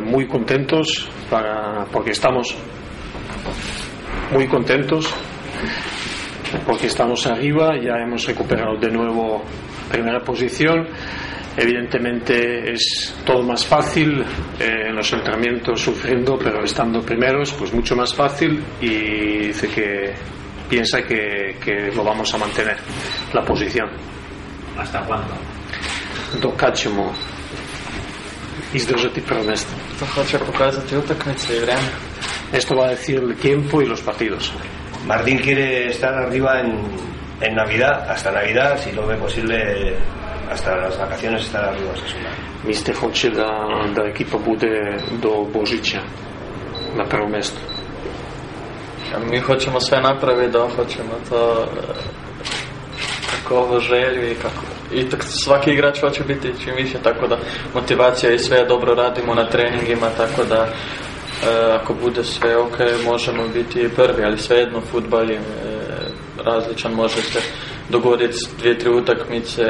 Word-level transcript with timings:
muy 0.00 0.26
contentos 0.26 1.08
para, 1.30 1.84
porque 1.92 2.10
estamos 2.10 2.54
muy 4.32 4.46
contentos 4.46 5.12
porque 6.64 6.86
estamos 6.86 7.26
arriba, 7.26 7.76
ya 7.76 7.96
hemos 8.02 8.24
recuperado 8.26 8.76
de 8.76 8.90
nuevo 8.90 9.42
primera 9.90 10.20
posición. 10.20 10.86
Evidentemente 11.56 12.72
es 12.72 13.16
todo 13.24 13.42
más 13.42 13.64
fácil 13.64 14.22
eh, 14.60 14.88
en 14.88 14.94
los 14.94 15.10
entrenamientos 15.12 15.80
sufriendo, 15.80 16.38
pero 16.38 16.62
estando 16.62 17.00
primeros, 17.00 17.52
pues 17.54 17.72
mucho 17.72 17.96
más 17.96 18.14
fácil 18.14 18.62
y 18.80 19.46
dice 19.48 19.68
que 19.68 20.12
piensa 20.68 21.02
que, 21.02 21.56
que 21.64 21.90
lo 21.94 22.04
vamos 22.04 22.32
a 22.34 22.38
mantener, 22.38 22.76
la 23.32 23.42
posición. 23.42 23.88
¿Hasta 24.76 25.00
cuándo? 25.04 25.34
Dokaćemo 28.66 28.74
izdržati 28.74 29.20
prvo 29.20 29.42
mjesto. 29.42 29.70
To 29.98 30.06
hoće 30.06 30.38
pokazati 30.38 30.96
utakmice 30.96 31.56
i 31.56 31.60
vreme. 31.60 31.88
Esto 32.52 32.74
va 32.74 32.86
a 32.86 32.94
decir 32.94 33.18
el 33.18 33.34
tiempo 33.34 33.82
y 33.82 33.86
los 33.86 34.02
partidos. 34.02 34.52
Martín 35.06 35.38
quiere 35.38 35.88
estar 35.88 36.14
arriba 36.14 36.60
en, 36.60 36.70
en 37.40 37.54
Navidad, 37.54 38.06
hasta 38.08 38.30
Navidad, 38.30 38.78
si 38.82 38.92
lo 38.92 39.06
ve 39.06 39.16
posible, 39.16 39.56
hasta 40.50 40.76
las 40.76 40.98
vacaciones 40.98 41.42
estar 41.42 41.64
arriba. 41.64 41.92
Mister 42.66 42.94
hoće 42.94 43.30
da, 43.30 43.48
da 43.94 44.02
ekipa 44.02 44.38
bude 44.38 44.96
do 45.22 45.46
Božića 45.52 46.00
na 46.96 47.04
prvo 47.04 47.28
mjesto. 47.28 47.58
A 49.14 49.18
mi 49.30 49.40
hoćemo 49.40 49.80
sve 49.80 50.00
napraviti 50.00 50.52
da 50.52 50.68
hoćemo 50.76 51.14
to 51.28 51.64
e, 51.64 51.66
kako 53.42 53.80
želju 53.80 54.30
i 54.30 54.34
kako 54.34 54.75
i 54.92 55.10
tak 55.10 55.24
svaki 55.24 55.70
igrač 55.70 56.00
hoće 56.00 56.22
biti 56.24 56.52
čim 56.64 56.74
više 56.76 56.98
tako 57.02 57.26
da 57.26 57.38
motivacija 57.74 58.32
i 58.32 58.38
sve 58.38 58.64
dobro 58.64 58.94
radimo 58.94 59.34
na 59.34 59.48
treningima 59.48 60.08
tako 60.16 60.44
da 60.44 60.66
e, 60.66 60.68
ako 61.80 61.94
bude 61.94 62.24
sve 62.24 62.56
ok 62.56 62.78
možemo 63.04 63.48
biti 63.48 63.88
prvi 63.96 64.24
ali 64.24 64.38
svejedno 64.38 64.80
futbal 64.80 65.30
je 65.30 65.36
e, 65.36 65.40
različan 66.44 66.92
može 66.92 67.22
se 67.22 67.40
dogoditi 67.90 68.36
dvije 68.58 68.78
tri 68.78 68.90
utakmice 68.90 69.62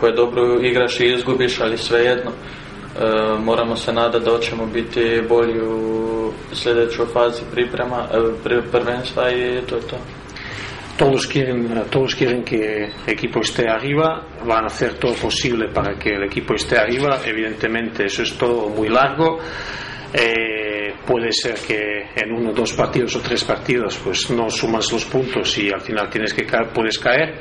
koje 0.00 0.12
dobro 0.12 0.60
igraš 0.62 1.00
i 1.00 1.14
izgubiš 1.14 1.60
ali 1.60 1.78
svejedno 1.78 2.30
e, 2.30 3.04
moramo 3.38 3.76
se 3.76 3.92
nadati 3.92 4.24
da 4.24 4.40
ćemo 4.40 4.66
biti 4.66 5.22
bolji 5.28 5.60
u 5.60 6.32
sljedećoj 6.52 7.06
fazi 7.12 7.42
priprema 7.52 8.06
e, 8.12 8.16
pr- 8.44 8.62
prvenstva 8.72 9.30
i 9.30 9.60
to 9.68 9.76
je 9.76 9.82
to 9.82 9.96
Todos 11.00 11.26
quieren, 11.26 11.66
todos 11.90 12.14
quieren 12.14 12.44
que 12.44 12.84
el 12.84 12.92
equipo 13.06 13.40
esté 13.40 13.66
arriba, 13.66 14.22
van 14.44 14.64
a 14.64 14.66
hacer 14.66 14.98
todo 14.98 15.14
posible 15.14 15.68
para 15.68 15.98
que 15.98 16.10
el 16.10 16.24
equipo 16.24 16.52
esté 16.52 16.76
arriba. 16.78 17.22
Evidentemente, 17.24 18.04
eso 18.04 18.22
es 18.22 18.36
todo 18.36 18.68
muy 18.68 18.90
largo. 18.90 19.38
Eh, 20.12 20.92
puede 21.06 21.32
ser 21.32 21.54
que 21.54 22.10
en 22.14 22.32
uno, 22.32 22.52
dos 22.52 22.74
partidos 22.74 23.16
o 23.16 23.20
tres 23.20 23.42
partidos, 23.44 23.98
pues 24.04 24.30
no 24.30 24.50
sumas 24.50 24.92
los 24.92 25.06
puntos 25.06 25.56
y 25.56 25.70
al 25.70 25.80
final 25.80 26.10
tienes 26.10 26.34
que 26.34 26.44
caer, 26.44 26.68
puedes 26.68 26.98
caer. 26.98 27.40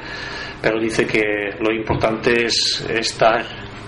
Pero 0.61 0.79
dice 0.79 1.05
que 1.05 1.21
lo 1.59 1.75
importante 1.75 2.45
es 2.45 2.87
estar 2.89 3.43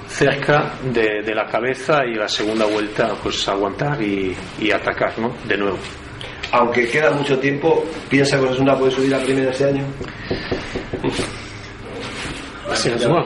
cerca 0.05 0.73
de, 0.83 1.33
la 1.33 1.45
cabeza 1.45 2.05
y 2.05 2.15
la 2.15 2.27
segunda 2.27 2.65
vuelta, 2.65 3.15
pues 3.23 3.47
aguantar 3.47 4.03
y, 4.03 4.35
y 4.59 4.69
atacar, 4.69 5.17
¿no? 5.17 5.33
De 5.47 5.55
nuevo. 5.55 5.77
Aunque 6.51 6.87
queda 6.87 7.11
mucho 7.11 7.39
tiempo, 7.39 7.85
¿piensa 8.09 8.37
que 8.37 8.43
Osasuna 8.43 8.77
puede 8.77 8.91
subir 8.91 9.15
a 9.15 9.19
primera 9.19 9.51
este 9.51 9.65
año? 9.65 9.85
Сериозно? 12.73 13.25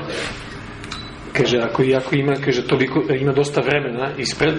Kaže, 1.34 1.58
ako, 1.58 1.84
ako 1.98 2.16
ima, 2.16 2.36
kaže, 2.36 2.68
toliko, 2.68 3.02
ima 3.14 3.32
dosta 3.32 3.62
vremena 3.62 4.12
ispred, 4.18 4.56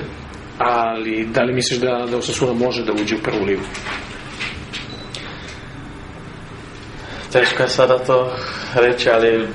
ali 0.59 1.27
da 1.27 1.43
li 1.43 1.55
misliš 1.55 1.81
da, 1.81 2.07
da 2.11 2.17
Osasuna 2.17 2.53
može 2.53 2.85
da 2.85 2.93
uđe 2.93 3.17
u 3.17 3.23
prvu 3.23 3.45
ligu? 3.45 3.63
Teško 7.33 7.63
je 7.63 7.69
sada 7.69 7.99
to 7.99 8.33
reći, 8.75 9.11
ali 9.11 9.49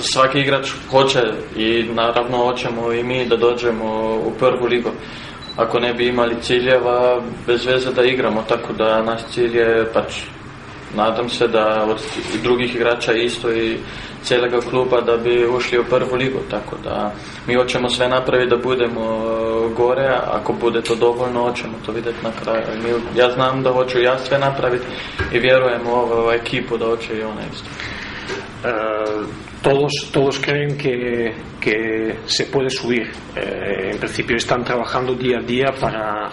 svaki 0.00 0.38
igrač 0.38 0.70
hoće 0.90 1.20
i 1.56 1.82
naravno 1.82 2.36
hoćemo 2.36 2.92
i 2.92 3.04
mi 3.04 3.28
da 3.28 3.36
dođemo 3.36 4.16
u 4.26 4.32
prvu 4.38 4.66
ligu. 4.66 4.90
Ako 5.56 5.80
ne 5.80 5.94
bi 5.94 6.06
imali 6.06 6.36
ciljeva, 6.42 7.20
bez 7.46 7.66
veze 7.66 7.92
da 7.92 8.04
igramo, 8.04 8.44
tako 8.48 8.72
da 8.72 9.02
naš 9.02 9.20
cilj 9.32 9.56
je 9.56 9.92
pač 9.92 10.12
nadam 10.96 11.28
se 11.28 11.48
da 11.48 11.84
od 11.90 12.02
drugih 12.42 12.74
igrača 12.74 13.12
isto 13.12 13.52
i 13.52 13.76
cijelega 14.22 14.60
kluba 14.60 15.00
da 15.00 15.16
bi 15.16 15.46
ušli 15.46 15.78
u 15.78 15.84
prvu 15.84 16.16
ligu, 16.16 16.38
tako 16.50 16.76
da 16.84 17.12
mi 17.46 17.54
hoćemo 17.54 17.88
sve 17.88 18.08
napraviti 18.08 18.50
da 18.50 18.56
budemo 18.56 19.22
gore, 19.76 20.06
a 20.06 20.22
ako 20.32 20.52
bude 20.52 20.82
to 20.82 20.94
dovoljno, 20.94 21.42
hoćemo 21.42 21.72
to 21.86 21.92
vidjeti 21.92 22.18
na 22.22 22.30
kraju. 22.42 22.64
Mi, 22.82 23.20
ja 23.20 23.30
znam 23.30 23.62
da 23.62 23.72
hoću 23.72 24.00
ja 24.00 24.18
sve 24.18 24.38
napraviti 24.38 24.84
i 25.32 25.38
vjerujem 25.38 25.86
u 25.86 25.90
ovu 25.90 26.30
ekipu 26.30 26.76
da 26.76 26.86
hoće 26.86 27.18
i 27.18 27.22
ona 27.22 27.40
isto. 27.52 27.68
Eh, 28.64 29.26
todos, 29.62 30.10
todos 30.12 30.38
creen 30.38 30.76
que, 30.76 31.32
que 31.60 32.16
se 32.26 32.46
puede 32.46 32.70
subir. 32.70 33.10
Eh, 33.36 33.90
en 33.92 33.98
principio 33.98 34.36
están 34.36 34.64
trabajando 34.64 35.14
día 35.14 35.38
a 35.38 35.42
día 35.42 35.66
para, 35.78 36.28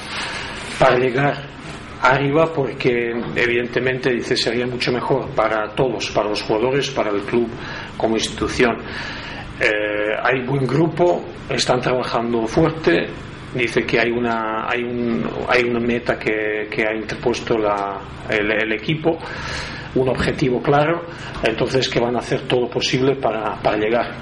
para 0.80 0.98
llegar 0.98 1.58
arriba 2.02 2.54
porque 2.54 3.12
evidentemente 3.36 4.12
dice 4.14 4.36
sería 4.36 4.68
mucho 4.68 4.92
mejor 4.92 5.30
para 5.32 5.74
todos, 5.74 6.12
para 6.12 6.30
los 6.30 6.42
jugadores, 6.42 6.90
para 6.92 7.12
el 7.12 7.22
club 7.22 7.50
como 7.98 8.16
institución. 8.16 8.78
Eh, 9.60 10.16
hay 10.22 10.46
buen 10.46 10.68
grupo, 10.68 11.24
están 11.50 11.82
trabajando 11.82 12.46
fuerte. 12.46 13.08
Dice 13.54 13.86
que 13.86 14.00
hay 14.00 14.12
una, 14.12 14.68
hay 14.70 14.84
un, 14.84 15.24
hay 15.48 15.64
una 15.64 15.80
meta 15.80 16.20
que, 16.20 16.68
que 16.70 16.84
ha 16.86 16.94
interpuesto 16.94 17.58
la, 17.58 18.00
el, 18.30 18.52
el 18.52 18.74
equipo, 18.74 19.18
un 20.02 20.10
objetivo 20.10 20.62
claro, 20.62 21.06
entonces 21.44 21.90
que 21.90 22.00
van 22.00 22.16
a 22.16 22.20
hacer 22.20 22.42
todo 22.48 22.70
posible 22.70 23.16
para, 23.16 23.56
para 23.62 23.78
llegar. 23.78 24.16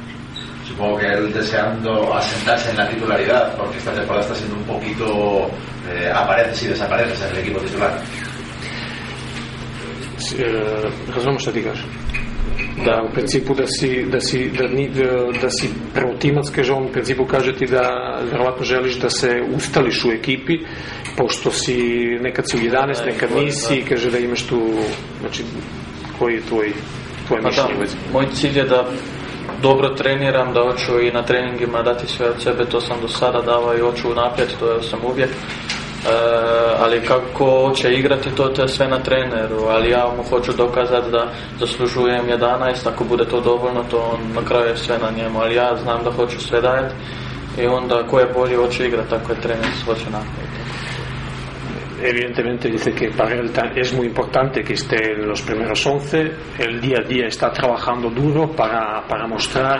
Supongo 0.68 0.98
que 0.98 1.06
él 1.08 1.32
deseando 1.32 2.14
asentarse 2.14 2.72
en 2.72 2.78
la 2.78 2.90
titularidad, 2.90 3.56
porque 3.56 3.78
esta 3.78 3.94
temporada 3.94 4.22
está 4.22 4.36
siendo 4.36 4.56
un 4.58 4.64
poquito 4.64 5.50
eh, 5.90 6.12
apareces 6.14 6.64
y 6.64 6.68
desapareces 6.68 7.22
en 7.22 7.30
el 7.30 7.38
equipo 7.38 7.60
titular. 7.60 8.02
Eh, 10.38 10.90
Da 12.86 13.04
u 13.10 13.14
principu 13.14 13.54
da 13.54 13.64
si, 13.80 14.06
da 14.12 14.22
si, 14.22 14.50
da, 14.58 14.68
ni, 14.68 14.90
da, 14.90 15.40
da 15.42 15.50
si 15.50 15.70
prvotimac, 15.94 16.50
kaže 16.56 16.74
on 16.74 16.86
u 16.86 16.92
principu 16.92 17.26
kaže 17.26 17.56
ti 17.56 17.66
da 17.66 18.18
verovatno 18.32 18.66
želiš 18.66 19.00
da 19.00 19.10
se 19.10 19.44
ustališ 19.56 20.06
u 20.06 20.12
ekipi, 20.12 20.60
pošto 21.18 21.52
si 21.52 21.78
nekad 22.22 22.50
si 22.50 22.58
u 22.58 22.60
11, 22.60 23.06
nekad 23.06 23.30
nisi, 23.36 23.84
kaže 23.90 24.12
da 24.12 24.18
imaš 24.18 24.44
tu, 24.44 24.62
znači, 25.20 25.44
koji 26.20 26.34
je 26.34 26.42
tvoj, 26.42 26.74
tvoje 27.28 27.42
Pa 27.44 27.50
da, 27.50 27.56
mišljenje 27.56 27.80
vezi? 27.80 27.96
moj 28.14 28.26
cilj 28.34 28.58
je 28.58 28.64
da 28.64 28.90
dobro 29.62 29.90
treniram, 29.90 30.54
da 30.54 30.62
hoću 30.62 31.00
i 31.02 31.12
na 31.12 31.24
treningima 31.24 31.82
dati 31.82 32.08
sve 32.08 32.30
od 32.30 32.42
sebe, 32.44 32.66
to 32.66 32.82
sam 32.82 32.98
do 33.02 33.08
sada 33.08 33.42
davao 33.42 33.76
i 33.76 33.80
hoću 33.80 34.16
naprijed, 34.16 34.50
to 34.60 34.82
sam 34.82 35.00
uvijek. 35.06 35.30
E, 36.06 36.08
ali 36.80 37.02
kako 37.02 37.46
hoće 37.46 37.94
igrati 37.94 38.30
to, 38.36 38.44
to 38.44 38.62
je 38.62 38.68
sve 38.68 38.88
na 38.88 39.00
treneru, 39.00 39.60
ali 39.70 39.90
ja 39.90 40.14
mu 40.18 40.24
hoću 40.24 40.54
dokazati 40.54 41.12
da 41.12 41.32
zaslužujem 41.60 42.26
11, 42.28 42.88
ako 42.94 43.04
bude 43.04 43.26
to 43.26 43.42
dovoljno, 43.42 43.84
to 43.92 43.98
on 43.98 44.34
na 44.36 44.48
kraju 44.48 44.66
je 44.66 44.78
sve 44.78 44.98
na 44.98 45.12
njemu, 45.18 45.40
ali 45.40 45.56
ja 45.56 45.76
znam 45.84 46.04
da 46.04 46.12
hoću 46.12 46.40
sve 46.40 46.62
dajati 46.62 46.96
i 47.62 47.68
onda 47.68 48.08
ko 48.08 48.20
je 48.20 48.34
bolji 48.34 48.56
hoće 48.56 48.88
igrati, 48.88 49.10
tako 49.10 49.32
je 49.32 49.42
trener 49.42 49.70
hoće 49.86 50.06
napraviti. 50.06 50.56
Evidentemente 52.04 52.70
dice 52.70 52.92
que 52.92 53.10
para 53.18 53.36
él 53.36 53.50
es 53.76 53.94
muy 53.94 54.06
importante 54.06 54.64
que 54.64 54.74
esté 54.74 55.14
en 55.14 55.30
los 55.30 55.42
primeros 55.42 55.86
11. 55.86 56.32
El 56.60 56.82
día 56.82 57.00
a 57.00 57.08
día 57.08 57.26
está 57.28 57.52
trabajando 57.52 58.10
duro 58.10 58.48
para, 58.56 59.02
para 59.10 59.28
mostrar 59.28 59.80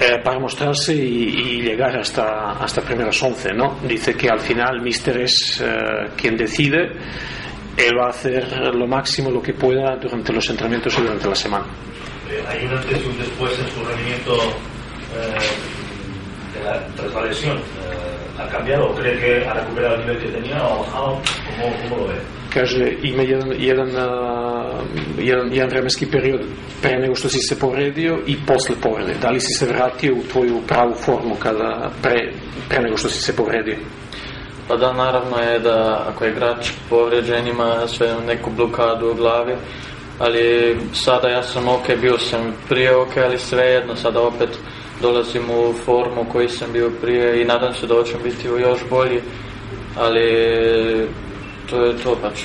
eh, 0.00 0.18
para 0.24 0.38
mostrarse 0.38 0.94
y, 0.94 1.60
llegar 1.62 1.96
hasta, 1.98 2.52
hasta 2.52 2.80
primeros 2.80 3.22
11, 3.22 3.52
¿no? 3.52 3.76
Dice 3.86 4.14
que 4.14 4.28
al 4.30 4.40
final 4.40 4.80
Mister 4.80 5.20
es 5.20 5.60
eh, 5.64 6.08
quien 6.16 6.36
decide. 6.36 6.90
Él 7.76 7.96
va 7.98 8.06
a 8.06 8.10
hacer 8.10 8.46
lo 8.74 8.86
máximo, 8.86 9.30
lo 9.30 9.40
que 9.42 9.52
pueda 9.54 9.96
durante 9.96 10.32
los 10.32 10.48
entrenamientos 10.50 10.98
y 10.98 11.02
durante 11.02 11.28
la 11.28 11.34
semana. 11.34 11.64
Eh, 12.30 12.42
hay 12.48 12.66
un 12.66 12.72
antes 12.72 13.00
y 13.02 13.06
un 13.08 13.18
después 13.18 13.52
en 13.58 13.66
su 13.68 13.84
rendimiento 13.88 14.36
de 16.54 16.64
la- 16.64 16.86
tras 16.96 17.14
la 17.14 17.22
lesión. 17.24 17.58
¿Ha 18.38 18.48
cambiado 18.48 18.90
o 18.90 18.94
cree 18.94 19.18
que 19.20 19.46
ha 19.46 19.52
recuperado 19.54 19.96
el 19.96 20.00
nivel 20.00 20.18
que 20.18 20.28
tenía 20.28 20.62
o 20.64 20.74
ha 20.74 20.78
bajado? 20.86 21.20
¿Cómo, 21.60 21.76
cómo 21.82 21.96
lo 22.02 22.08
ve? 22.08 22.14
Kaže, 22.54 22.92
ima 23.02 23.22
jedan, 23.22 23.52
jedan, 23.58 23.96
a, 23.96 24.82
jedan, 25.18 25.52
jedan 25.52 25.70
vremenski 25.70 26.06
period 26.06 26.40
pre 26.82 26.98
nego 26.98 27.14
što 27.14 27.28
si 27.28 27.38
se 27.48 27.58
povredio 27.58 28.18
i 28.26 28.36
posle 28.46 28.74
povrede. 28.82 29.14
Da 29.22 29.30
li 29.30 29.40
si 29.40 29.52
se 29.58 29.66
vratio 29.66 30.14
u 30.14 30.22
tvoju 30.32 30.60
pravu 30.66 30.94
formu 30.94 31.34
kada, 31.38 31.90
pre, 32.02 32.32
pre 32.68 32.80
nego 32.80 32.96
što 32.96 33.08
si 33.08 33.22
se 33.22 33.36
povredio? 33.36 33.76
Pa 34.68 34.76
da, 34.76 34.92
naravno 34.92 35.36
je 35.36 35.58
da 35.58 36.04
ako 36.08 36.24
je 36.24 36.30
igrač 36.30 36.70
povrijeđen 36.90 37.46
ima 37.46 37.86
sve 37.86 38.14
neku 38.26 38.50
blokadu 38.50 39.10
u 39.10 39.14
glavi, 39.14 39.54
ali 40.18 40.76
sada 40.92 41.28
ja 41.28 41.42
sam 41.42 41.68
ok, 41.68 42.00
bio 42.00 42.18
sam 42.18 42.54
prije 42.68 42.96
ok, 42.96 43.16
ali 43.16 43.38
svejedno 43.38 43.96
sada 43.96 44.20
opet 44.20 44.48
dolazim 45.02 45.50
u 45.50 45.72
formu 45.72 46.26
koji 46.32 46.48
sam 46.48 46.72
bio 46.72 46.90
prije 47.00 47.42
i 47.42 47.44
nadam 47.44 47.74
se 47.74 47.86
da 47.86 47.94
hoćem 47.94 48.20
biti 48.24 48.46
još 48.46 48.80
bolji, 48.90 49.20
ali 49.96 51.08
to 51.70 51.84
je 51.84 51.94
to 52.02 52.16
pač. 52.22 52.44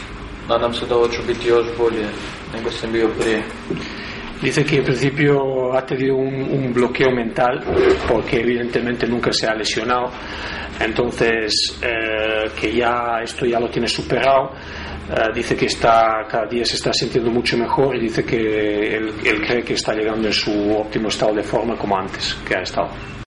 Nadam 0.49 0.73
se 0.73 0.85
da 0.85 0.95
hoću 0.95 1.21
biti 1.27 1.47
još 1.47 1.65
bolje 1.77 2.07
nego 2.53 2.71
sam 2.71 2.91
bio 2.91 3.09
prije. 3.19 3.43
Dice 4.41 4.63
que 4.63 4.77
en 4.77 4.83
principio 4.83 5.37
ha 5.73 5.81
tenido 5.81 6.15
un, 6.15 6.35
un 6.51 6.73
bloqueo 6.73 7.11
mental 7.11 7.63
porque 8.07 8.39
evidentemente 8.41 9.07
nunca 9.07 9.31
se 9.31 9.47
ha 9.47 9.55
lesionado, 9.55 10.11
entonces 10.79 11.53
eh, 11.81 12.49
que 12.59 12.75
ya 12.75 13.21
esto 13.23 13.45
ya 13.45 13.59
lo 13.59 13.69
tiene 13.69 13.87
superado. 13.87 14.51
Eh, 15.09 15.33
dice 15.33 15.55
que 15.55 15.65
está 15.65 16.25
cada 16.29 16.47
día 16.47 16.65
se 16.65 16.75
está 16.75 16.91
sintiendo 16.93 17.31
mucho 17.31 17.57
mejor 17.57 17.95
y 17.95 18.01
dice 18.01 18.23
que 18.23 18.97
él, 18.97 19.13
él 19.23 19.41
cree 19.47 19.63
que 19.63 19.73
está 19.73 19.93
llegando 19.93 20.27
en 20.27 20.33
su 20.33 20.51
óptimo 20.77 21.07
estado 21.07 21.33
de 21.33 21.43
forma 21.43 21.77
como 21.77 21.97
antes 21.97 22.35
que 22.47 22.55
ha 22.57 22.61
estado. 22.61 22.89